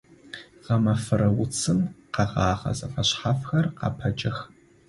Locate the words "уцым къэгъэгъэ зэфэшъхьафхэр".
1.41-3.65